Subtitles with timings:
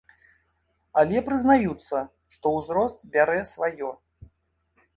[1.01, 1.97] Але прызнаюцца,
[2.37, 3.91] што ўзрост бярэ сваё.